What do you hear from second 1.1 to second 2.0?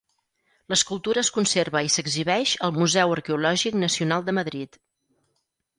es conserva i